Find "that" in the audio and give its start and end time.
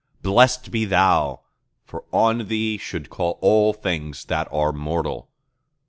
4.25-4.47